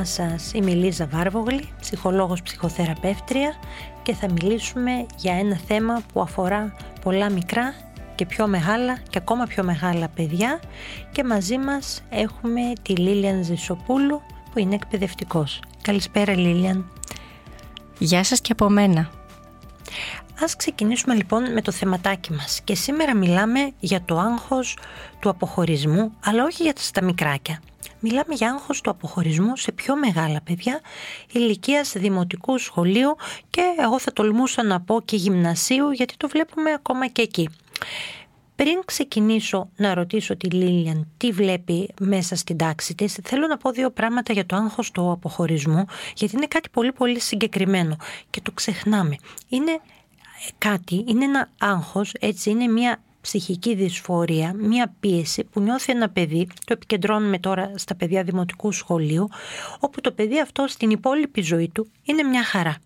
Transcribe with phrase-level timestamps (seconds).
[0.00, 3.54] Γεια σας, είμαι η Λίζα Βάρβογλη, ψυχολόγος ψυχοθεραπεύτρια
[4.02, 7.74] και θα μιλήσουμε για ένα θέμα που αφορά πολλά μικρά
[8.14, 10.60] και πιο μεγάλα και ακόμα πιο μεγάλα παιδιά
[11.12, 14.22] και μαζί μας έχουμε τη Λίλιαν Ζησοπούλου
[14.52, 15.62] που είναι εκπαιδευτικός.
[15.82, 16.90] Καλησπέρα Λίλιαν.
[17.98, 19.10] Γεια σας και από μένα.
[20.42, 24.76] Ας ξεκινήσουμε λοιπόν με το θεματάκι μας και σήμερα μιλάμε για το άγχος
[25.20, 27.60] του αποχωρισμού αλλά όχι για τα μικράκια.
[28.00, 30.80] Μιλάμε για άγχος του αποχωρισμού σε πιο μεγάλα παιδιά
[31.32, 33.16] ηλικίας δημοτικού σχολείου
[33.50, 37.48] και εγώ θα τολμούσα να πω και γυμνασίου γιατί το βλέπουμε ακόμα και εκεί.
[38.56, 43.70] Πριν ξεκινήσω να ρωτήσω τη Λίλιαν τι βλέπει μέσα στην τάξη της, θέλω να πω
[43.70, 47.96] δύο πράγματα για το άγχος του αποχωρισμού, γιατί είναι κάτι πολύ πολύ συγκεκριμένο
[48.30, 49.16] και το ξεχνάμε.
[49.48, 49.80] Είναι
[50.58, 56.46] κάτι, είναι ένα άγχος, έτσι είναι μια ψυχική δυσφορία, μία πίεση που νιώθει ένα παιδί,
[56.46, 59.28] το επικεντρώνουμε τώρα στα παιδιά δημοτικού σχολείου,
[59.80, 62.76] όπου το παιδί αυτό στην υπόλοιπη ζωή του είναι μια χαρά.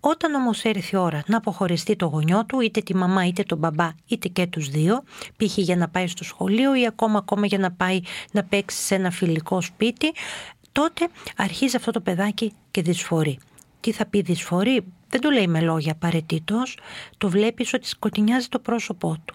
[0.00, 3.58] Όταν όμως έρθει η ώρα να αποχωριστεί το γονιό του, είτε τη μαμά είτε τον
[3.58, 5.02] μπαμπά, είτε και τους δύο,
[5.36, 5.58] π.χ.
[5.58, 8.00] για να πάει στο σχολείο ή ακόμα ακόμα για να πάει
[8.32, 10.12] να παίξει σε ένα φιλικό σπίτι,
[10.72, 13.38] τότε αρχίζει αυτό το παιδάκι και δυσφορεί.
[13.80, 16.78] Τι θα πει δυσφορεί, δεν το λέει με λόγια απαραίτητος,
[17.18, 19.34] το βλέπεις ότι σκοτεινιάζει το πρόσωπό του.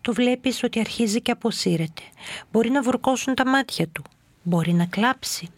[0.00, 2.02] Το βλέπεις ότι αρχίζει και αποσύρεται.
[2.52, 4.02] Μπορεί να βουρκώσουν τα μάτια του.
[4.42, 5.48] Μπορεί να κλάψει.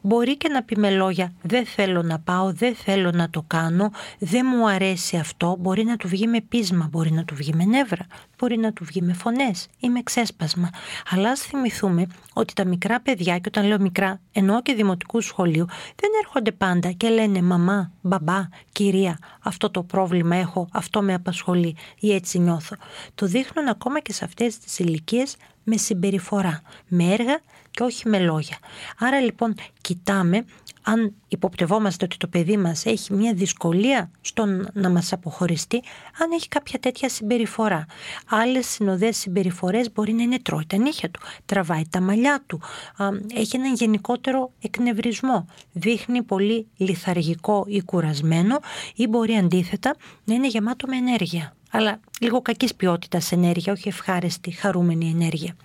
[0.00, 3.90] Μπορεί και να πει με λόγια «δεν θέλω να πάω, δεν θέλω να το κάνω,
[4.18, 5.56] δεν μου αρέσει αυτό».
[5.58, 8.06] Μπορεί να του βγει με πείσμα, μπορεί να του βγει με νεύρα,
[8.38, 10.70] μπορεί να του βγει με φωνές ή με ξέσπασμα.
[11.10, 15.66] Αλλά ας θυμηθούμε ότι τα μικρά παιδιά, και όταν λέω μικρά εννοώ και δημοτικού σχολείου,
[15.96, 21.76] δεν έρχονται πάντα και λένε «μαμά, μπαμπά, κυρία, αυτό το πρόβλημα έχω, αυτό με απασχολεί
[22.00, 22.76] ή έτσι νιώθω».
[23.14, 27.40] Το δείχνουν ακόμα και σε αυτές τις ηλικίες με συμπεριφορά, με έργα
[27.76, 28.56] και όχι με λόγια.
[28.98, 30.44] Άρα λοιπόν κοιτάμε
[30.82, 35.82] αν υποπτευόμαστε ότι το παιδί μας έχει μια δυσκολία στο να μας αποχωριστεί,
[36.18, 37.86] αν έχει κάποια τέτοια συμπεριφορά.
[38.28, 42.60] Άλλες συνοδές συμπεριφορές μπορεί να είναι τρώει τα νύχια του, τραβάει τα μαλλιά του,
[43.34, 48.58] έχει έναν γενικότερο εκνευρισμό, δείχνει πολύ λιθαργικό ή κουρασμένο
[48.94, 51.54] ή μπορεί αντίθετα να είναι γεμάτο με ενέργεια.
[51.70, 55.56] Αλλά λίγο κακής ποιότητας ενέργεια, όχι ευχάριστη, χαρούμενη ενέργεια.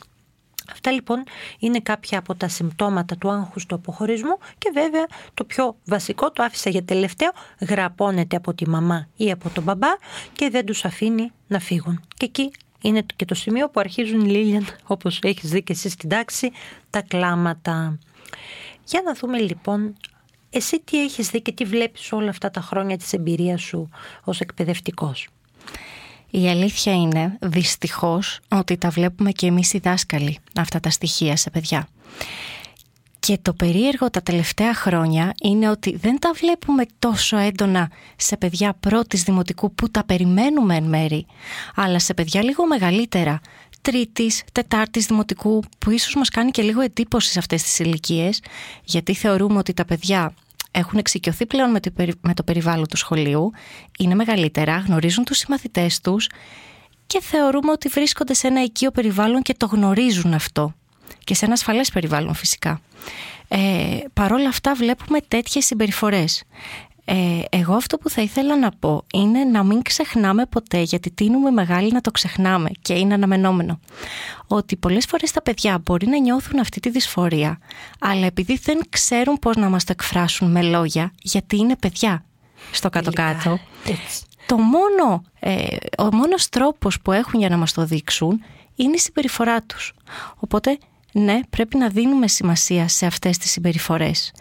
[0.71, 1.23] Αυτά λοιπόν
[1.59, 6.43] είναι κάποια από τα συμπτώματα του άγχους του αποχωρισμού και βέβαια το πιο βασικό το
[6.43, 9.89] άφησα για τελευταίο γραπώνεται από τη μαμά ή από τον μπαμπά
[10.33, 12.01] και δεν τους αφήνει να φύγουν.
[12.17, 12.51] Και εκεί
[12.81, 16.51] είναι και το σημείο που αρχίζουν Λίλιαν όπως έχεις δει και εσύ στην τάξη
[16.89, 17.97] τα κλάματα.
[18.85, 19.95] Για να δούμε λοιπόν
[20.49, 23.89] εσύ τι έχεις δει και τι βλέπεις όλα αυτά τα χρόνια της εμπειρίας σου
[24.23, 25.27] ως εκπαιδευτικός.
[26.31, 31.49] Η αλήθεια είναι, δυστυχώς, ότι τα βλέπουμε και εμείς οι δάσκαλοι αυτά τα στοιχεία σε
[31.49, 31.87] παιδιά.
[33.19, 38.73] Και το περίεργο τα τελευταία χρόνια είναι ότι δεν τα βλέπουμε τόσο έντονα σε παιδιά
[38.79, 41.25] πρώτης δημοτικού που τα περιμένουμε εν μέρη,
[41.75, 43.39] αλλά σε παιδιά λίγο μεγαλύτερα,
[43.81, 48.41] τρίτης, τετάρτης δημοτικού, που ίσως μας κάνει και λίγο εντύπωση σε αυτές τις ηλικίες,
[48.83, 50.33] γιατί θεωρούμε ότι τα παιδιά
[50.71, 51.71] έχουν εξοικειωθεί πλέον
[52.21, 53.51] με το περιβάλλον του σχολείου,
[53.99, 56.29] είναι μεγαλύτερα, γνωρίζουν τους συμμαθητές τους
[57.07, 60.73] και θεωρούμε ότι βρίσκονται σε ένα οικείο περιβάλλον και το γνωρίζουν αυτό.
[61.23, 62.81] Και σε ένα ασφαλές περιβάλλον φυσικά.
[63.47, 66.43] Ε, Παρ' όλα αυτά βλέπουμε τέτοιες συμπεριφορές.
[67.05, 71.51] Ε, εγώ αυτό που θα ήθελα να πω είναι να μην ξεχνάμε ποτέ, γιατί τίνουμε
[71.51, 73.79] μεγάλη να το ξεχνάμε και είναι αναμενόμενο,
[74.47, 77.59] ότι πολλές φορές τα παιδιά μπορεί να νιώθουν αυτή τη δυσφορία,
[77.99, 82.25] αλλά επειδή δεν ξέρουν πώς να μας το εκφράσουν με λόγια, γιατί είναι παιδιά
[82.71, 83.59] στο κάτω-κάτω,
[84.45, 88.43] το μόνο, ε, ο μόνος τρόπος που έχουν για να μας το δείξουν
[88.75, 89.93] είναι η συμπεριφορά τους.
[90.39, 90.77] Οπότε
[91.11, 94.31] ναι, πρέπει να δίνουμε σημασία σε αυτές τις συμπεριφορές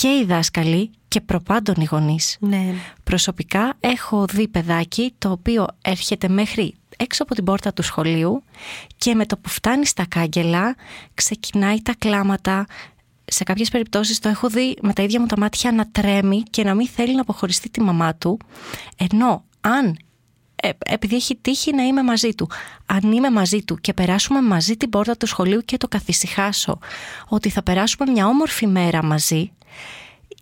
[0.00, 2.36] και οι δάσκαλοι και προπάντων οι γονείς.
[2.40, 2.74] Ναι.
[3.04, 8.42] Προσωπικά έχω δει παιδάκι το οποίο έρχεται μέχρι έξω από την πόρτα του σχολείου
[8.96, 10.76] και με το που φτάνει στα κάγκελα
[11.14, 12.66] ξεκινάει τα κλάματα.
[13.24, 16.64] Σε κάποιες περιπτώσεις το έχω δει με τα ίδια μου τα μάτια να τρέμει και
[16.64, 18.38] να μην θέλει να αποχωριστεί τη μαμά του.
[18.96, 19.96] Ενώ αν
[20.56, 22.50] ε, επειδή έχει τύχει να είμαι μαζί του.
[22.86, 26.78] Αν είμαι μαζί του και περάσουμε μαζί την πόρτα του σχολείου και το καθησυχάσω
[27.28, 29.52] ότι θα περάσουμε μια όμορφη μέρα μαζί,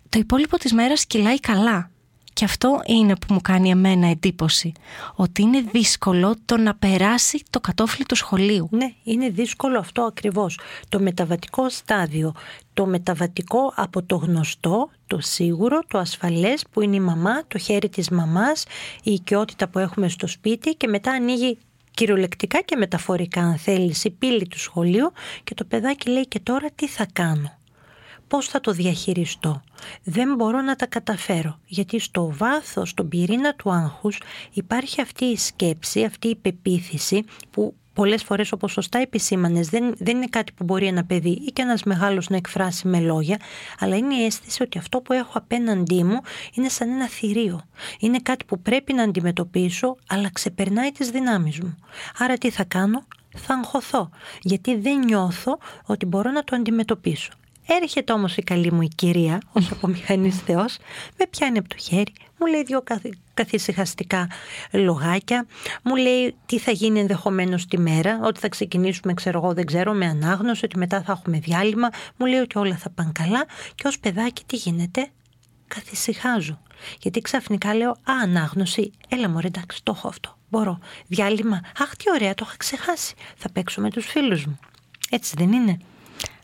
[0.09, 1.89] το υπόλοιπο της μέρας κυλάει καλά.
[2.33, 4.71] Και αυτό είναι που μου κάνει εμένα εντύπωση.
[5.15, 8.67] Ότι είναι δύσκολο το να περάσει το κατόφλι του σχολείου.
[8.71, 10.59] Ναι, είναι δύσκολο αυτό ακριβώς.
[10.89, 12.33] Το μεταβατικό στάδιο.
[12.73, 17.89] Το μεταβατικό από το γνωστό, το σίγουρο, το ασφαλές που είναι η μαμά, το χέρι
[17.89, 18.65] της μαμάς,
[19.03, 21.57] η οικειότητα που έχουμε στο σπίτι και μετά ανοίγει
[21.91, 25.11] κυριολεκτικά και μεταφορικά αν θέλεις η πύλη του σχολείου
[25.43, 27.57] και το παιδάκι λέει και τώρα τι θα κάνω
[28.27, 29.61] πώς θα το διαχειριστώ.
[30.03, 35.37] Δεν μπορώ να τα καταφέρω, γιατί στο βάθος, στον πυρήνα του άγχους υπάρχει αυτή η
[35.37, 40.63] σκέψη, αυτή η πεποίθηση που πολλές φορές όπως σωστά επισήμανες δεν, δεν είναι κάτι που
[40.63, 43.39] μπορεί ένα παιδί ή και ένας μεγάλος να εκφράσει με λόγια
[43.79, 46.19] αλλά είναι η αίσθηση ότι αυτό που έχω απέναντί μου
[46.53, 47.61] είναι σαν ένα θηρίο.
[47.99, 51.77] Είναι κάτι που πρέπει να αντιμετωπίσω αλλά ξεπερνάει τις δυνάμεις μου.
[52.17, 53.03] Άρα τι θα κάνω,
[53.35, 54.09] θα αγχωθώ
[54.41, 57.31] γιατί δεν νιώθω ότι μπορώ να το αντιμετωπίσω.
[57.67, 60.77] Έρχεται όμως η καλή μου η κυρία, ως απομηχανής Θεός,
[61.17, 62.83] με πιάνει από το χέρι, μου λέει δύο
[63.33, 64.29] καθησυχαστικά
[64.71, 65.45] λογάκια,
[65.83, 69.93] μου λέει τι θα γίνει ενδεχομένως τη μέρα, ότι θα ξεκινήσουμε, ξέρω εγώ, δεν ξέρω,
[69.93, 73.45] με ανάγνωση, ότι μετά θα έχουμε διάλειμμα, μου λέει ότι όλα θα πάνε καλά
[73.75, 75.09] και ως παιδάκι τι γίνεται,
[75.67, 76.59] καθησυχάζω.
[76.99, 80.79] Γιατί ξαφνικά λέω, α, ανάγνωση, έλα μωρέ εντάξει, το έχω αυτό, μπορώ.
[81.07, 84.59] Διάλειμμα, αχ τι ωραία, το είχα ξεχάσει, θα παίξω με τους φίλους μου.
[85.09, 85.77] Έτσι δεν είναι.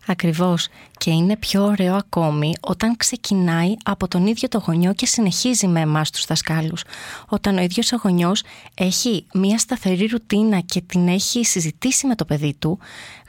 [0.08, 0.68] Ακριβώς
[0.98, 5.80] και είναι πιο ωραίο ακόμη όταν ξεκινάει από τον ίδιο το γονιό και συνεχίζει με
[5.80, 6.84] εμάς τους δασκάλους.
[7.28, 8.44] Όταν ο ίδιος ο γονιός
[8.74, 12.80] έχει μία σταθερή ρουτίνα και την έχει συζητήσει με το παιδί του,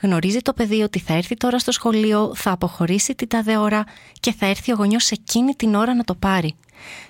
[0.01, 3.85] γνωρίζει το παιδί ότι θα έρθει τώρα στο σχολείο, θα αποχωρήσει την τάδε ώρα
[4.21, 6.55] και θα έρθει ο γονιός εκείνη την ώρα να το πάρει.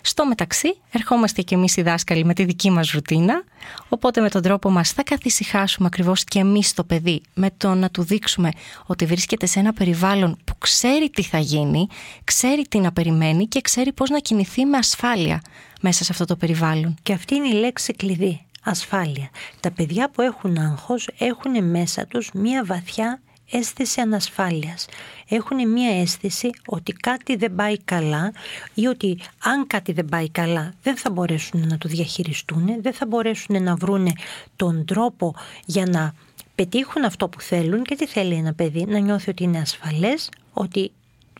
[0.00, 3.44] Στο μεταξύ, ερχόμαστε και εμείς οι δάσκαλοι με τη δική μας ρουτίνα,
[3.88, 7.90] οπότε με τον τρόπο μας θα καθησυχάσουμε ακριβώς και εμείς το παιδί με το να
[7.90, 8.50] του δείξουμε
[8.86, 11.86] ότι βρίσκεται σε ένα περιβάλλον που ξέρει τι θα γίνει,
[12.24, 15.42] ξέρει τι να περιμένει και ξέρει πώς να κινηθεί με ασφάλεια
[15.80, 16.94] μέσα σε αυτό το περιβάλλον.
[17.02, 19.30] Και αυτή είναι η λέξη κλειδί, ασφάλεια.
[19.60, 23.20] Τα παιδιά που έχουν άγχος έχουν μέσα τους μία βαθιά
[23.52, 24.86] αίσθηση ανασφάλειας.
[25.28, 28.32] Έχουν μία αίσθηση ότι κάτι δεν πάει καλά
[28.74, 33.06] ή ότι αν κάτι δεν πάει καλά δεν θα μπορέσουν να το διαχειριστούν, δεν θα
[33.06, 34.08] μπορέσουν να βρουν
[34.56, 35.34] τον τρόπο
[35.66, 36.14] για να
[36.54, 40.92] πετύχουν αυτό που θέλουν και τι θέλει ένα παιδί, να νιώθει ότι είναι ασφαλές, ότι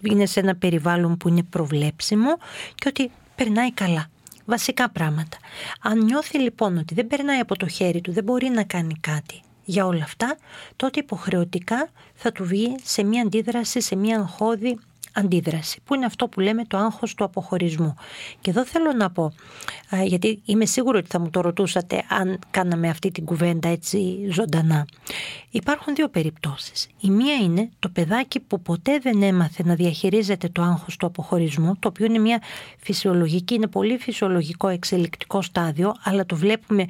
[0.02, 2.36] είναι σε ένα περιβάλλον που είναι προβλέψιμο
[2.74, 4.06] και ότι περνάει καλά.
[4.44, 5.36] Βασικά πράγματα.
[5.80, 9.40] Αν νιώθει λοιπόν ότι δεν περνάει από το χέρι του, δεν μπορεί να κάνει κάτι,
[9.64, 10.36] για όλα αυτά,
[10.76, 14.78] τότε υποχρεωτικά θα του βγει σε μία αντίδραση, σε μία αγχώδη
[15.14, 17.94] αντίδραση, που είναι αυτό που λέμε το άγχος του αποχωρισμού.
[18.40, 19.32] Και εδώ θέλω να πω,
[20.04, 24.86] γιατί είμαι σίγουρη ότι θα μου το ρωτούσατε αν κάναμε αυτή την κουβέντα έτσι ζωντανά.
[25.50, 26.88] Υπάρχουν δύο περιπτώσεις.
[27.00, 31.76] Η μία είναι το παιδάκι που ποτέ δεν έμαθε να διαχειρίζεται το άγχος του αποχωρισμού,
[31.78, 32.42] το οποίο είναι μια
[32.78, 36.86] φυσιολογική, είναι πολύ φυσιολογικό εξελικτικό στάδιο, αλλά το βλέπουμε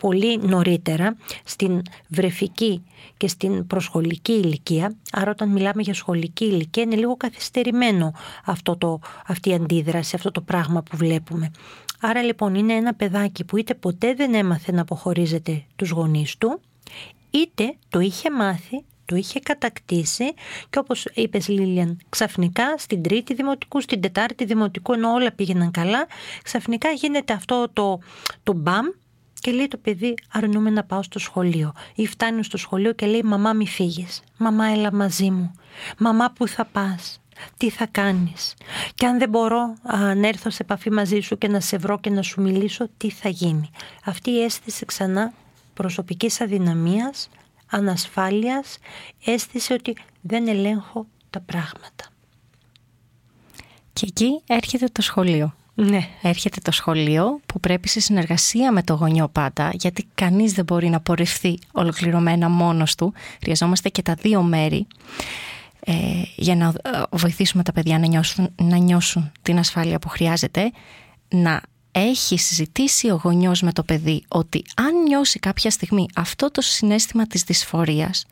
[0.00, 2.84] πολύ νωρίτερα στην βρεφική
[3.16, 4.96] και στην προσχολική ηλικία.
[5.12, 8.12] Άρα όταν μιλάμε για σχολική ηλικία είναι λίγο καθυστερημένο
[8.44, 11.50] αυτό το, αυτή η αντίδραση, αυτό το πράγμα που βλέπουμε.
[12.00, 16.60] Άρα λοιπόν είναι ένα παιδάκι που είτε ποτέ δεν έμαθε να αποχωρίζεται τους γονείς του,
[17.30, 20.34] είτε το είχε μάθει το είχε κατακτήσει
[20.70, 26.06] και όπως είπες Λίλιαν ξαφνικά στην τρίτη δημοτικού, στην τετάρτη δημοτικού ενώ όλα πήγαιναν καλά
[26.42, 27.98] ξαφνικά γίνεται αυτό το,
[28.42, 28.86] το μπαμ
[29.40, 33.22] και λέει το παιδί αρνούμε να πάω στο σχολείο ή φτάνει στο σχολείο και λέει
[33.22, 35.52] μαμά μη φύγεις, μαμά έλα μαζί μου,
[35.98, 37.20] μαμά που θα πας,
[37.56, 38.54] τι θα κάνεις;
[38.94, 39.74] Και αν δεν μπορώ
[40.16, 43.10] να έρθω σε επαφή μαζί σου και να σε βρω και να σου μιλήσω τι
[43.10, 43.70] θα γίνει.
[44.04, 45.32] Αυτή η αίσθηση ξανά
[45.74, 47.28] προσωπικής αδυναμίας,
[47.70, 48.78] ανασφάλειας,
[49.24, 52.04] αίσθηση ότι δεν ελέγχω τα πράγματα.
[53.92, 55.54] Και εκεί έρχεται το σχολείο.
[55.80, 56.08] Ναι.
[56.22, 60.88] Έρχεται το σχολείο που πρέπει σε συνεργασία με το γονιό πάντα, γιατί κανείς δεν μπορεί
[60.88, 63.12] να πορευθεί ολοκληρωμένα μόνος του.
[63.42, 64.86] Χρειαζόμαστε και τα δύο μέρη
[65.84, 65.92] ε,
[66.36, 70.70] για να ε, βοηθήσουμε τα παιδιά να νιώσουν, να νιώσουν την ασφάλεια που χρειάζεται,
[71.28, 71.60] να
[71.92, 77.26] έχει συζητήσει ο γονιός με το παιδί ότι αν νιώσει κάποια στιγμή αυτό το συνέστημα
[77.26, 78.26] της δυσφορίας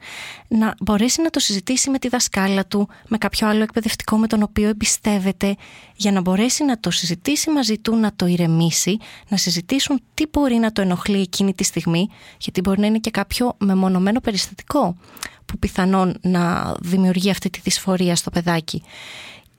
[0.49, 4.43] να μπορέσει να το συζητήσει με τη δασκάλα του, με κάποιο άλλο εκπαιδευτικό με τον
[4.43, 5.57] οποίο εμπιστεύεται
[5.97, 8.97] για να μπορέσει να το συζητήσει μαζί του, να το ηρεμήσει,
[9.29, 13.11] να συζητήσουν τι μπορεί να το ενοχλεί εκείνη τη στιγμή γιατί μπορεί να είναι και
[13.11, 14.97] κάποιο μεμονωμένο περιστατικό
[15.45, 18.83] που πιθανόν να δημιουργεί αυτή τη δυσφορία στο παιδάκι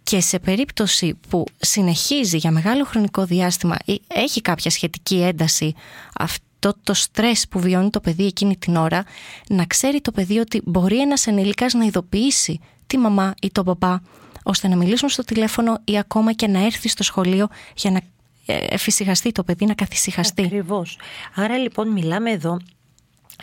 [0.10, 5.74] Και σε περίπτωση που συνεχίζει για μεγάλο χρονικό διάστημα ή έχει κάποια σχετική ένταση
[6.16, 9.04] αυτό το στρες που βιώνει το παιδί εκείνη την ώρα,
[9.50, 14.02] να ξέρει το παιδί ότι μπορεί ένας ενήλικας να ειδοποιήσει τη μαμά ή τον παπά
[14.44, 18.02] ώστε να μιλήσουν στο τηλέφωνο ή ακόμα και να έρθει στο σχολείο για να
[18.46, 20.44] ε, εφησυχαστεί το παιδί, να καθησυχαστεί.
[20.44, 20.98] Ακριβώς.
[21.36, 22.60] Άρα λοιπόν μιλάμε εδώ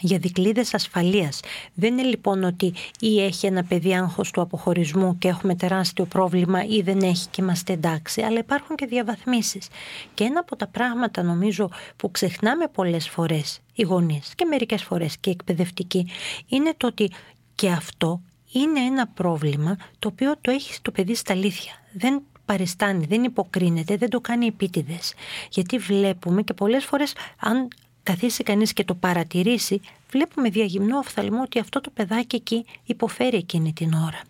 [0.00, 1.40] για δικλείδες ασφαλείας.
[1.74, 6.64] Δεν είναι λοιπόν ότι ή έχει ένα παιδί άγχος του αποχωρισμού και έχουμε τεράστιο πρόβλημα
[6.64, 9.68] ή δεν έχει και είμαστε εντάξει, αλλά υπάρχουν και διαβαθμίσεις.
[10.14, 15.18] Και ένα από τα πράγματα νομίζω που ξεχνάμε πολλές φορές οι γονείς και μερικές φορές
[15.18, 16.06] και οι εκπαιδευτικοί
[16.48, 17.10] είναι το ότι
[17.54, 18.20] και αυτό
[18.52, 21.72] είναι ένα πρόβλημα το οποίο το έχει το παιδί στα αλήθεια.
[21.92, 25.14] Δεν παριστάνει, δεν υποκρίνεται, δεν το κάνει επίτηδες.
[25.50, 27.68] Γιατί βλέπουμε και πολλές φορές αν
[28.06, 33.72] καθίσει κανείς και το παρατηρήσει, βλέπουμε διαγυμνό οφθαλμό ότι αυτό το παιδάκι εκεί υποφέρει εκείνη
[33.72, 34.20] την ώρα.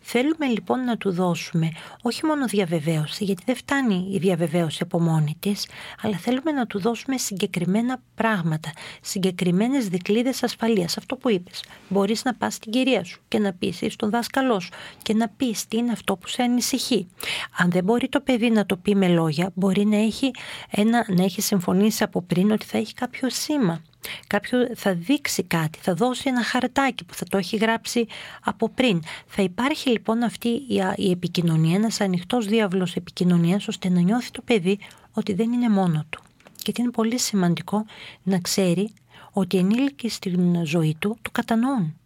[0.00, 1.70] Θέλουμε λοιπόν να του δώσουμε
[2.02, 5.68] όχι μόνο διαβεβαίωση, γιατί δεν φτάνει η διαβεβαίωση από μόνη της,
[6.02, 10.96] αλλά θέλουμε να του δώσουμε συγκεκριμένα πράγματα, συγκεκριμένες δικλείδες ασφαλείας.
[10.96, 14.70] Αυτό που είπες, μπορείς να πας στην κυρία σου και να πεις στον δάσκαλό σου
[15.02, 17.08] και να πεις τι είναι αυτό που σε ανησυχεί.
[17.56, 20.30] Αν δεν μπορεί το παιδί να το πει με λόγια, μπορεί να έχει,
[20.70, 23.82] ένα, να έχει συμφωνήσει από πριν ότι θα έχει κάποιο σήμα
[24.26, 28.06] Κάποιος θα δείξει κάτι, θα δώσει ένα χαρτάκι που θα το έχει γράψει
[28.44, 29.02] από πριν.
[29.26, 30.48] Θα υπάρχει λοιπόν αυτή
[30.96, 34.78] η επικοινωνία, ένας ανοιχτός διάβλος επικοινωνίας ώστε να νιώθει το παιδί
[35.12, 36.22] ότι δεν είναι μόνο του.
[36.64, 37.84] Γιατί είναι πολύ σημαντικό
[38.22, 38.92] να ξέρει
[39.32, 41.96] ότι οι ενήλικοι στην ζωή του το κατανοούν.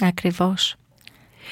[0.00, 0.76] Ακριβώς.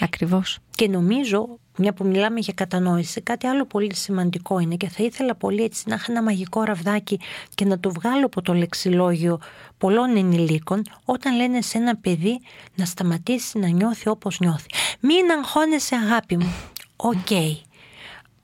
[0.00, 0.58] Ακριβώς.
[0.70, 5.34] Και νομίζω μια που μιλάμε για κατανόηση, κάτι άλλο πολύ σημαντικό είναι και θα ήθελα
[5.34, 7.20] πολύ έτσι να έχω ένα μαγικό ραβδάκι
[7.54, 9.40] και να το βγάλω από το λεξιλόγιο
[9.78, 12.40] πολλών ενηλίκων όταν λένε σε ένα παιδί
[12.74, 14.66] να σταματήσει να νιώθει όπως νιώθει.
[15.00, 16.54] Μην αγχώνεσαι αγάπη μου.
[16.96, 17.14] OK.
[17.28, 17.56] Okay.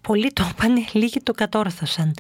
[0.01, 2.15] Πολλοί το είπαν, λίγοι το κατόρθωσαν.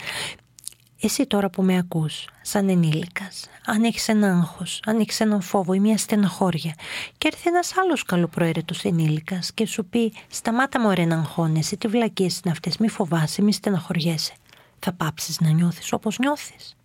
[1.02, 5.72] Εσύ τώρα που με ακούς, σαν ενήλικας, αν έχεις ένα άγχος, αν έχεις έναν φόβο
[5.72, 6.74] ή μια στεναχώρια
[7.18, 12.40] και έρθει ένας άλλος καλοπροαίρετος ενήλικας και σου πει «Σταμάτα μωρέ να αγχώνεσαι, τι βλακίες
[12.44, 14.32] είναι αυτές, μη φοβάσαι, μη στεναχωριέσαι».
[14.78, 16.76] Θα πάψεις να νιώθεις όπως νιώθεις.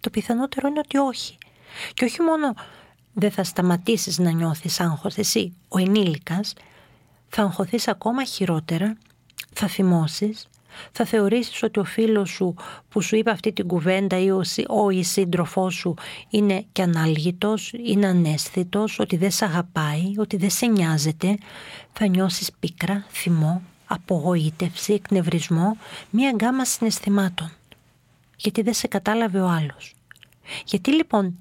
[0.00, 1.38] Το πιθανότερο είναι ότι όχι.
[1.94, 2.54] Και όχι μόνο
[3.12, 6.52] δεν θα σταματήσεις να νιώθεις άγχος εσύ, ο ενήλικας,
[7.28, 8.96] θα αγχωθείς ακόμα χειρότερα,
[9.52, 10.48] θα θυμώσεις,
[10.92, 12.54] θα θεωρήσεις ότι ο φίλος σου
[12.88, 15.94] που σου είπε αυτή την κουβέντα ή ο, ο η σύντροφός σου
[16.30, 21.38] είναι και ανάλγητος, είναι ανέστητος, ότι δεν σε αγαπάει, ότι δεν σε νοιάζεται,
[21.92, 25.76] θα νιώσεις πίκρα, θυμό, απογοήτευση, εκνευρισμό,
[26.10, 27.50] μία γκάμα συναισθημάτων.
[28.36, 29.94] Γιατί δεν σε κατάλαβε ο άλλος.
[30.64, 31.38] Γιατί λοιπόν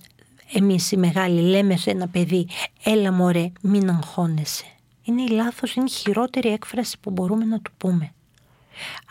[0.53, 2.47] εμείς οι μεγάλοι λέμε σε ένα παιδί
[2.83, 4.65] «Έλα μωρέ, μην αγχώνεσαι».
[5.03, 8.13] Είναι η λάθος, είναι η χειρότερη έκφραση που μπορούμε να του πούμε.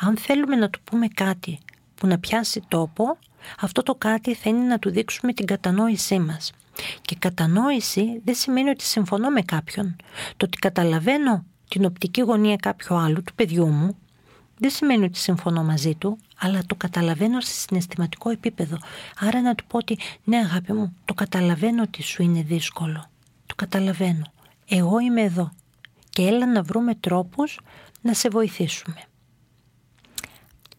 [0.01, 1.59] Αν θέλουμε να του πούμε κάτι
[1.95, 3.19] που να πιάσει τόπο,
[3.61, 6.53] αυτό το κάτι θα είναι να του δείξουμε την κατανόησή μας.
[7.03, 9.97] Και κατανόηση δεν σημαίνει ότι συμφωνώ με κάποιον.
[10.37, 13.97] Το ότι καταλαβαίνω την οπτική γωνία κάποιου άλλου, του παιδιού μου,
[14.59, 18.77] δεν σημαίνει ότι συμφωνώ μαζί του, αλλά το καταλαβαίνω σε συναισθηματικό επίπεδο.
[19.19, 23.11] Άρα να του πω ότι ναι αγάπη μου, το καταλαβαίνω ότι σου είναι δύσκολο.
[23.47, 24.33] Το καταλαβαίνω.
[24.69, 25.53] Εγώ είμαι εδώ
[26.11, 27.61] και έλα να βρούμε τρόπους
[28.01, 29.09] να σε βοηθήσουμε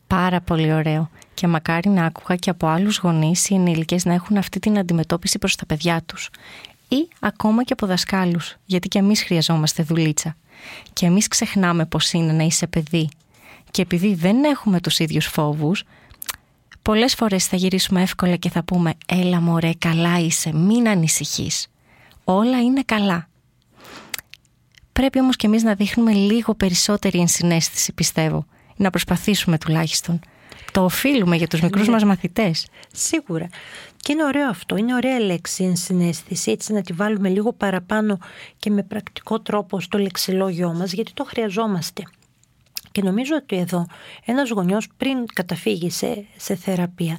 [0.10, 4.38] πάρα πολύ ωραίο και μακάρι να άκουγα και από άλλους γονείς οι ενήλικες να έχουν
[4.38, 6.30] αυτή την αντιμετώπιση προς τα παιδιά τους
[6.88, 10.36] ή ακόμα και από δασκάλους, γιατί και εμείς χρειαζόμαστε δουλίτσα.
[10.94, 13.10] Και εμείς ξεχνάμε πως είναι να είσαι παιδί.
[13.72, 15.84] Και επειδή δεν έχουμε τους ίδιους φόβους,
[16.82, 21.68] πολλές φορές θα γυρίσουμε εύκολα και θα πούμε «Έλα μωρέ, καλά είσαι, μην ανησυχείς.
[22.24, 23.30] Όλα είναι καλά».
[24.94, 28.46] Πρέπει όμως και εμείς να δείχνουμε λίγο περισσότερη ενσυναίσθηση, πιστεύω
[28.80, 30.20] να προσπαθήσουμε τουλάχιστον.
[30.72, 31.94] Το οφείλουμε για τους μικρούς ναι.
[31.94, 32.68] μας μαθητές.
[32.94, 33.50] Σίγουρα.
[33.98, 34.76] Και είναι ωραίο αυτό.
[34.76, 36.52] Είναι ωραία λέξη ενσυναίσθηση.
[36.52, 38.18] Έτσι να τη βάλουμε λίγο παραπάνω
[38.58, 42.04] και με πρακτικό τρόπο στο λεξιλόγιό μας γιατί το χρειαζόμαστε.
[42.92, 43.88] Και νομίζω ότι εδώ
[44.26, 47.18] ένας γονιός πριν καταφύγει σε, σε θεραπεία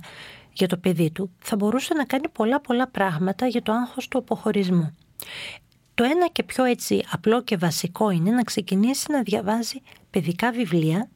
[0.52, 4.18] για το παιδί του θα μπορούσε να κάνει πολλά πολλά πράγματα για το άγχος του
[4.18, 4.96] αποχωρισμού.
[5.94, 11.08] Το ένα και πιο έτσι απλό και βασικό είναι να ξεκινήσει να διαβάζει παιδικά βιβλία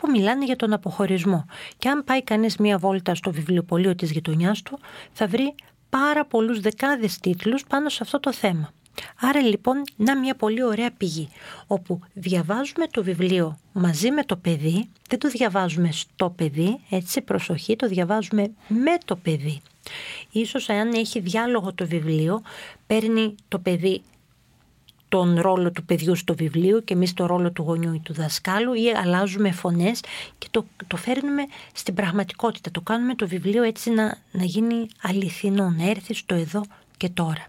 [0.00, 1.46] που μιλάνε για τον αποχωρισμό.
[1.78, 4.78] Και αν πάει κανείς μία βόλτα στο βιβλιοπωλείο της γειτονιάς του,
[5.12, 5.54] θα βρει
[5.90, 8.72] πάρα πολλούς δεκάδες τίτλους πάνω σε αυτό το θέμα.
[9.20, 11.28] Άρα λοιπόν, να μια πολύ ωραία πηγή,
[11.66, 17.76] όπου διαβάζουμε το βιβλίο μαζί με το παιδί, δεν το διαβάζουμε στο παιδί, έτσι προσοχή,
[17.76, 19.60] το διαβάζουμε με το παιδί.
[20.30, 22.42] Ίσως αν έχει διάλογο το βιβλίο,
[22.86, 24.02] παίρνει το παιδί
[25.10, 28.74] τον ρόλο του παιδιού στο βιβλίο και εμείς το ρόλο του γονιού ή του δασκάλου
[28.74, 30.00] ή αλλάζουμε φωνές
[30.38, 32.70] και το, το φέρνουμε στην πραγματικότητα.
[32.70, 36.64] Το κάνουμε το βιβλίο έτσι να, να γίνει αληθινό, να έρθει στο εδώ
[36.96, 37.46] και τώρα.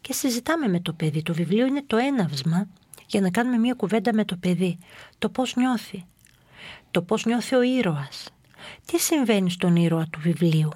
[0.00, 1.22] Και συζητάμε με το παιδί.
[1.22, 2.68] Το βιβλίο είναι το έναυσμα
[3.06, 4.78] για να κάνουμε μια κουβέντα με το παιδί.
[5.18, 6.04] Το πώς νιώθει.
[6.90, 8.28] Το πώς νιώθει ο ήρωας.
[8.84, 10.70] Τι συμβαίνει στον ήρωα του βιβλίου.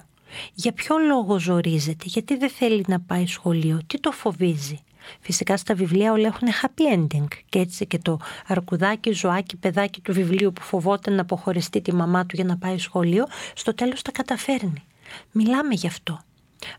[0.55, 4.83] Για ποιο λόγο ζορίζεται, γιατί δεν θέλει να πάει σχολείο, τι το φοβίζει.
[5.21, 10.13] Φυσικά στα βιβλία όλα έχουν happy ending και έτσι και το αρκουδάκι, ζωάκι, παιδάκι του
[10.13, 14.11] βιβλίου που φοβόταν να αποχωριστεί τη μαμά του για να πάει σχολείο, στο τέλος τα
[14.11, 14.85] καταφέρνει.
[15.33, 16.21] Μιλάμε γι' αυτό.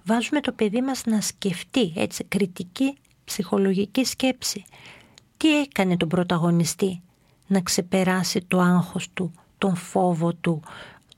[0.04, 4.64] Βάζουμε το παιδί μας να σκεφτεί, έτσι, κριτική ψυχολογική σκέψη.
[5.38, 7.02] Τι έκανε τον πρωταγωνιστή
[7.48, 10.62] να ξεπεράσει το άγχος του, τον φόβο του,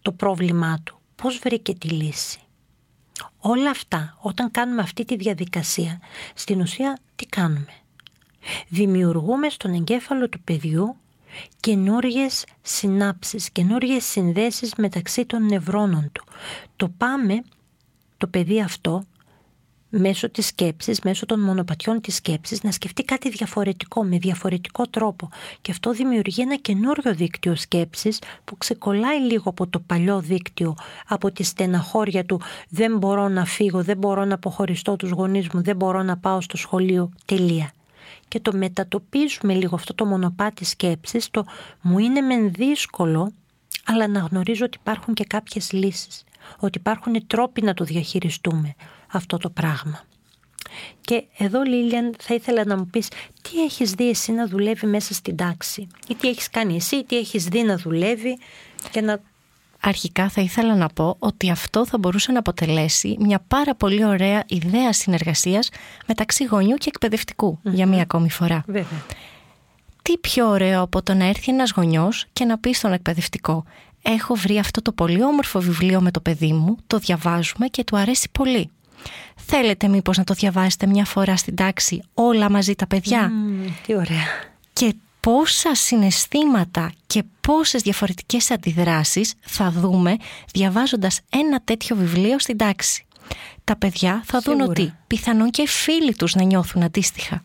[0.01, 2.39] το πρόβλημά του; Πώς βρήκε τη λύση;
[3.39, 5.99] Όλα αυτά, όταν κάνουμε αυτή τη διαδικασία,
[6.33, 7.73] στην ουσία τι κάνουμε;
[8.67, 10.95] Δημιουργούμε στον εγκέφαλο του παιδιού
[11.59, 16.23] καινούριες συνάψεις, καινούριες συνδέσεις μεταξύ των νευρώνων του.
[16.75, 17.43] Το πάμε
[18.17, 19.03] το παιδί αυτό
[19.97, 25.29] μέσω της σκέψης, μέσω των μονοπατιών της σκέψης να σκεφτεί κάτι διαφορετικό, με διαφορετικό τρόπο
[25.61, 30.75] και αυτό δημιουργεί ένα καινούριο δίκτυο σκέψης που ξεκολλάει λίγο από το παλιό δίκτυο,
[31.07, 35.61] από τη στεναχώρια του δεν μπορώ να φύγω, δεν μπορώ να αποχωριστώ τους γονείς μου,
[35.61, 37.71] δεν μπορώ να πάω στο σχολείο, τελεία.
[38.27, 41.45] Και το μετατοπίζουμε λίγο αυτό το μονοπάτι σκέψης, το
[41.81, 43.31] μου είναι μεν δύσκολο,
[43.85, 46.23] αλλά να γνωρίζω ότι υπάρχουν και κάποιες λύσεις,
[46.59, 48.75] ότι υπάρχουν τρόποι να το διαχειριστούμε,
[49.17, 50.03] αυτό το πράγμα.
[51.01, 53.07] Και εδώ Λίλιαν θα ήθελα να μου πεις
[53.41, 57.17] τι έχεις δει εσύ να δουλεύει μέσα στην τάξη; Ή τι έχεις κάνει εσύ, τι
[57.17, 58.37] έχεις δει να δουλεύει;
[58.91, 59.19] Και να...
[59.79, 64.43] Αρχικά θα ήθελα να πω ότι αυτό θα μπορούσε να αποτελέσει μια πάρα πολύ ωραία
[64.47, 65.69] ιδέα συνεργασίας
[66.05, 68.63] μεταξύ γονιού και εκπαιδευτικου για μία ακόμη φορά.
[68.67, 69.03] Βέβαια.
[70.01, 73.63] Τι πιο ωραίο από το να έρθει ένας γονιός και να πει στον εκπαιδευτικό
[74.01, 77.97] «Έχω βρει αυτό το πολύ όμορφο βιβλίο με το παιδί μου, το διαβάζουμε και του
[77.97, 78.69] αρέσει πολύ».
[79.35, 83.31] Θέλετε μήπως να το διαβάσετε μια φορά στην τάξη όλα μαζί τα παιδιά;
[83.85, 84.25] τι ωραία.
[84.73, 90.15] Και πόσα συναισθήματα και πόσες διαφορετικές αντιδράσεις θα δούμε
[90.53, 93.05] διαβάζοντας ένα τέτοιο βιβλίο στην τάξη;
[93.63, 97.43] Τα παιδιά θα δουν ότι πιθανόν και φίλοι τους να νιώθουν αντίστοιχα.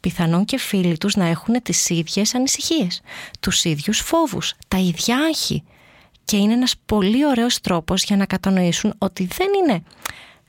[0.00, 3.00] Πιθανόν και φίλοι τους να έχουν τις ίδιες ανησυχίες,
[3.40, 5.62] τους ίδιους φόβους, τα ίδια άγχη.
[6.24, 9.82] Και είναι ένας πολύ ωραίος τρόπος για να κατανοήσουν ότι δεν είναι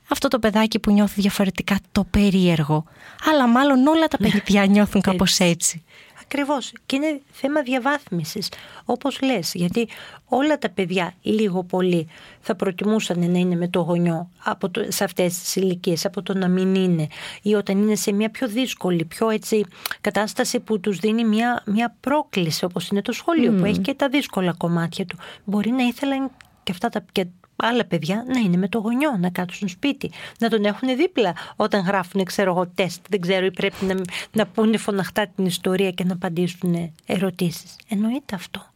[0.08, 2.84] αυτό το παιδάκι που νιώθει διαφορετικά το περίεργο.
[3.30, 5.84] Αλλά μάλλον όλα τα παιδιά νιώθουν κάπως έτσι.
[6.30, 6.72] Ακριβώς.
[6.86, 8.48] Και είναι θέμα διαβάθμισης,
[8.84, 9.52] όπως λες.
[9.54, 9.88] Γιατί
[10.24, 12.08] όλα τα παιδιά λίγο πολύ
[12.40, 16.34] θα προτιμούσαν να είναι με το γονιό από το, σε αυτές τις ηλικίες, από το
[16.34, 17.06] να μην είναι.
[17.42, 19.64] Ή όταν είναι σε μια πιο δύσκολη, πιο έτσι
[20.00, 24.08] κατάσταση που τους δίνει μια, μια πρόκληση, όπως είναι το σχολείο, που έχει και τα
[24.08, 25.18] δύσκολα κομμάτια του.
[25.44, 26.30] Μπορεί να ήθελαν
[26.62, 27.26] και αυτά τα, και
[27.62, 31.80] άλλα παιδιά να είναι με το γονιό, να κάτσουν σπίτι, να τον έχουν δίπλα όταν
[31.80, 33.04] γράφουν, ξέρω εγώ, τεστ.
[33.08, 33.94] Δεν ξέρω, ή πρέπει να,
[34.32, 37.76] να πούνε φωναχτά την ιστορία και να απαντήσουν ερωτήσεις.
[37.88, 38.66] Εννοείται αυτό.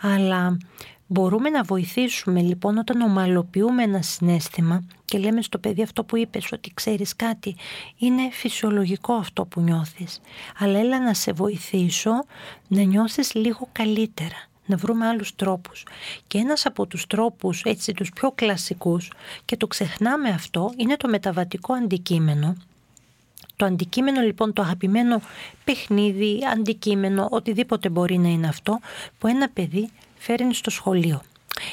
[0.00, 0.56] Αλλά
[1.06, 6.52] μπορούμε να βοηθήσουμε λοιπόν όταν ομαλοποιούμε ένα συνέστημα και λέμε στο παιδί αυτό που είπες
[6.52, 7.56] ότι ξέρεις κάτι
[7.98, 10.20] είναι φυσιολογικό αυτό που νιώθεις
[10.58, 12.10] αλλά έλα να σε βοηθήσω
[12.68, 15.86] να νιώσεις λίγο καλύτερα να βρούμε άλλους τρόπους.
[16.26, 19.12] Και ένας από τους τρόπους, έτσι τους πιο κλασικούς,
[19.44, 22.56] και το ξεχνάμε αυτό, είναι το μεταβατικό αντικείμενο.
[23.56, 25.20] Το αντικείμενο λοιπόν, το αγαπημένο
[25.64, 28.80] παιχνίδι, αντικείμενο, οτιδήποτε μπορεί να είναι αυτό,
[29.18, 31.22] που ένα παιδί φέρνει στο σχολείο.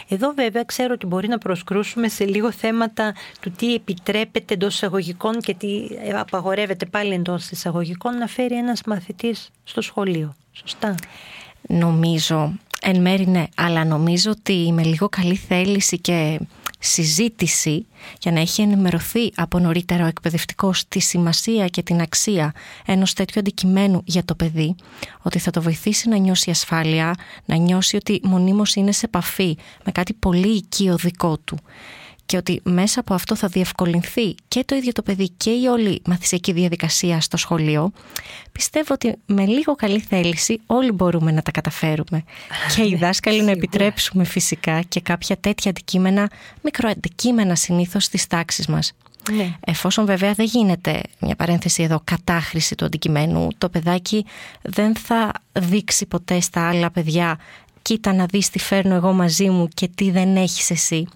[0.08, 5.40] Εδώ βέβαια ξέρω ότι μπορεί να προσκρούσουμε σε λίγο θέματα του τι επιτρέπεται εντός εισαγωγικών
[5.40, 10.36] και τι απαγορεύεται πάλι εντός εισαγωγικών να φέρει ένας μαθητής στο σχολείο.
[10.52, 10.96] Σωστά.
[11.68, 16.40] Νομίζω Εν μέρη ναι, αλλά νομίζω ότι με λίγο καλή θέληση και
[16.80, 17.86] συζήτηση
[18.20, 22.54] για να έχει ενημερωθεί από νωρίτερο εκπαιδευτικός τη σημασία και την αξία
[22.86, 24.76] ενός τέτοιου αντικειμένου για το παιδί,
[25.22, 27.16] ότι θα το βοηθήσει να νιώσει ασφάλεια,
[27.46, 31.58] να νιώσει ότι μονίμως είναι σε επαφή με κάτι πολύ οικείο δικό του
[32.30, 36.02] και ότι μέσα από αυτό θα διευκολυνθεί και το ίδιο το παιδί και η όλη
[36.06, 37.92] μαθησιακή διαδικασία στο σχολείο,
[38.52, 42.24] πιστεύω ότι με λίγο καλή θέληση όλοι μπορούμε να τα καταφέρουμε.
[42.76, 46.30] και οι δάσκαλοι να επιτρέψουμε φυσικά και κάποια τέτοια αντικείμενα,
[46.62, 48.94] μικροαντικείμενα συνήθως στις τάξεις μας.
[49.32, 49.54] Ναι.
[49.60, 54.26] Εφόσον βέβαια δεν γίνεται, μια παρένθεση εδώ, κατάχρηση του αντικειμένου, το παιδάκι
[54.62, 57.38] δεν θα δείξει ποτέ στα άλλα παιδιά
[57.82, 61.08] κοίτα να δεις τι φέρνω εγώ μαζί μου και τι δεν έχεις εσύ.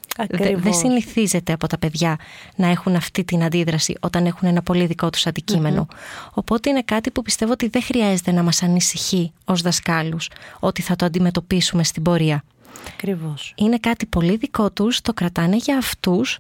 [0.56, 2.18] Δεν συνηθίζεται από τα παιδιά
[2.56, 5.88] να έχουν αυτή την αντίδραση όταν έχουν ένα πολύ δικό τους αντικειμενο
[6.34, 10.96] Οπότε είναι κάτι που πιστεύω ότι δεν χρειάζεται να μας ανησυχεί ως δασκάλους ότι θα
[10.96, 12.44] το αντιμετωπίσουμε στην πορεία.
[12.88, 13.54] Ακριβώς.
[13.58, 16.40] Είναι κάτι πολύ δικό τους, το κρατάνε για αυτούς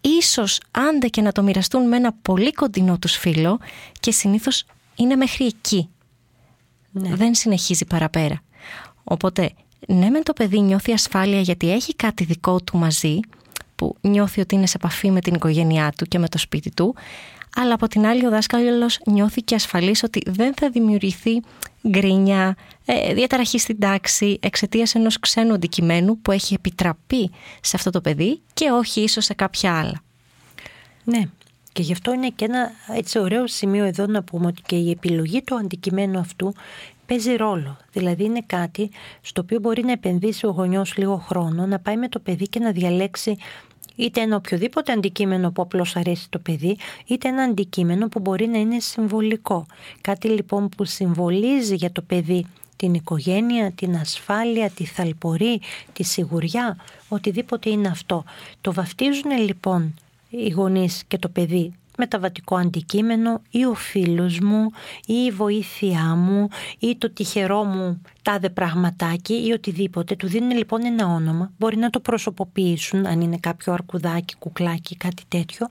[0.00, 3.58] ίσως άντε και να το μοιραστούν με ένα πολύ κοντινό τους φίλο
[4.00, 4.64] και συνήθως
[4.96, 5.88] είναι μέχρι εκεί.
[6.90, 7.14] Ναι.
[7.14, 8.42] Δεν συνεχίζει παραπέρα.
[9.04, 9.50] Οπότε,
[9.86, 13.20] ναι με το παιδί νιώθει ασφάλεια γιατί έχει κάτι δικό του μαζί,
[13.76, 16.94] που νιώθει ότι είναι σε επαφή με την οικογένειά του και με το σπίτι του,
[17.56, 21.40] αλλά από την άλλη ο δάσκαλος νιώθει και ασφαλής ότι δεν θα δημιουργηθεί
[21.88, 28.00] γκρίνια, ε, διαταραχή στην τάξη εξαιτίας ενός ξένου αντικειμένου που έχει επιτραπεί σε αυτό το
[28.00, 30.02] παιδί και όχι ίσως σε κάποια άλλα.
[31.04, 31.22] Ναι,
[31.72, 34.90] και γι' αυτό είναι και ένα έτσι ωραίο σημείο εδώ να πούμε ότι και η
[34.90, 36.54] επιλογή του αντικειμένου αυτού
[37.10, 37.76] παίζει ρόλο.
[37.92, 42.08] Δηλαδή είναι κάτι στο οποίο μπορεί να επενδύσει ο γονιός λίγο χρόνο, να πάει με
[42.08, 43.36] το παιδί και να διαλέξει
[43.96, 48.58] είτε ένα οποιοδήποτε αντικείμενο που απλώς αρέσει το παιδί, είτε ένα αντικείμενο που μπορεί να
[48.58, 49.66] είναι συμβολικό.
[50.00, 52.46] Κάτι λοιπόν που συμβολίζει για το παιδί
[52.76, 55.60] την οικογένεια, την ασφάλεια, τη θαλπορή,
[55.92, 56.76] τη σιγουριά,
[57.08, 58.24] οτιδήποτε είναι αυτό.
[58.60, 59.94] Το βαφτίζουν λοιπόν
[60.30, 64.70] οι γονείς και το παιδί μεταβατικό αντικείμενο ή ο φίλος μου
[65.06, 70.16] ή η βοήθειά μου ή το τυχερό μου τάδε πραγματάκι ή οτιδήποτε.
[70.16, 75.22] Του δίνουν λοιπόν ένα όνομα, μπορεί να το προσωποποιήσουν αν είναι κάποιο αρκουδάκι, κουκλάκι, κάτι
[75.28, 75.66] τέτοιο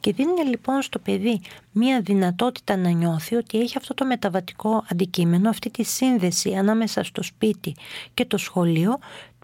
[0.00, 1.40] και δίνουν λοιπόν στο παιδί
[1.72, 7.22] μία δυνατότητα να νιώθει ότι έχει αυτό το μεταβατικό αντικείμενο, αυτή τη σύνδεση ανάμεσα στο
[7.22, 7.74] σπίτι
[8.14, 8.98] και το σχολείο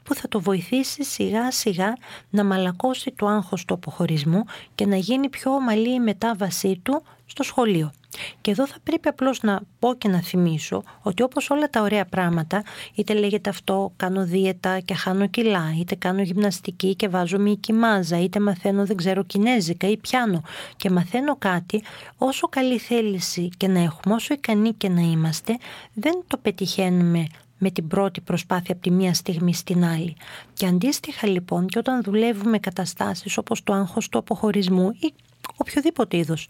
[0.07, 1.93] που θα το βοηθήσει σιγά σιγά
[2.31, 7.43] να μαλακώσει το άγχος του αποχωρισμού και να γίνει πιο ομαλή η μετάβασή του στο
[7.43, 7.93] σχολείο.
[8.41, 12.05] Και εδώ θα πρέπει απλώς να πω και να θυμίσω ότι όπως όλα τα ωραία
[12.05, 12.63] πράγματα,
[12.95, 18.21] είτε λέγεται αυτό κάνω δίαιτα και χάνω κιλά, είτε κάνω γυμναστική και βάζω μυϊκή μάζα,
[18.21, 20.43] είτε μαθαίνω δεν ξέρω κινέζικα ή πιάνω
[20.77, 21.83] και μαθαίνω κάτι,
[22.17, 25.57] όσο καλή θέληση και να έχουμε, όσο ικανοί και να είμαστε,
[25.95, 27.27] δεν το πετυχαίνουμε
[27.59, 30.17] με την πρώτη προσπάθεια από τη μία στιγμή στην άλλη.
[30.55, 35.13] Και αντίστοιχα λοιπόν και όταν δουλεύουμε καταστάσεις όπως το άγχος του αποχωρισμού ή
[35.57, 36.49] οποιοδήποτε είδος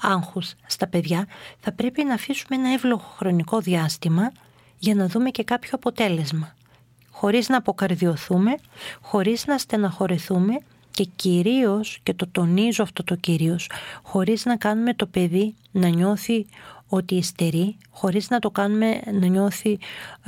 [0.00, 1.26] άγχους στα παιδιά
[1.60, 4.32] θα πρέπει να αφήσουμε ένα εύλογο χρονικό διάστημα
[4.78, 6.54] για να δούμε και κάποιο αποτέλεσμα.
[7.10, 8.54] Χωρίς να αποκαρδιωθούμε,
[9.00, 10.58] χωρίς να στεναχωρεθούμε
[10.90, 13.70] και κυρίως, και το τονίζω αυτό το κυρίως,
[14.02, 16.46] χωρίς να κάνουμε το παιδί να νιώθει
[16.94, 19.78] ότι υστερεί, χωρίς να το κάνουμε να νιώθει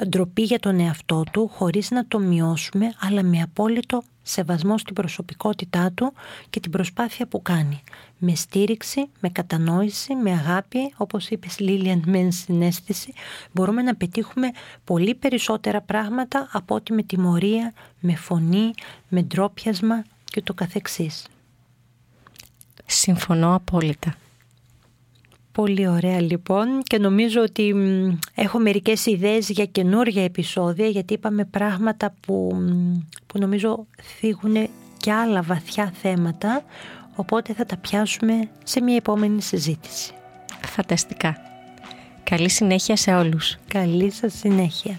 [0.09, 5.93] ντροπή για τον εαυτό του, χωρίς να το μειώσουμε, αλλά με απόλυτο σεβασμό στην προσωπικότητά
[5.95, 6.13] του
[6.51, 7.83] και την προσπάθεια που κάνει.
[8.19, 13.13] Με στήριξη, με κατανόηση, με αγάπη, όπως είπες Λίλιαν με συνέστηση,
[13.53, 14.51] μπορούμε να πετύχουμε
[14.85, 18.71] πολύ περισσότερα πράγματα από ότι με τιμωρία, με φωνή,
[19.09, 21.27] με ντρόπιασμα και το καθεξής.
[22.87, 24.15] Συμφωνώ απόλυτα.
[25.55, 27.75] Πολύ ωραία λοιπόν και νομίζω ότι
[28.35, 32.57] έχω μερικές ιδέες για καινούργια επεισόδια γιατί είπαμε πράγματα που,
[33.27, 33.87] που νομίζω
[34.19, 36.65] θίγουν και άλλα βαθιά θέματα
[37.15, 40.13] οπότε θα τα πιάσουμε σε μια επόμενη συζήτηση.
[40.67, 41.37] Φανταστικά.
[42.25, 43.57] Καλή συνέχεια σε όλους.
[43.69, 44.99] Καλή σας συνέχεια.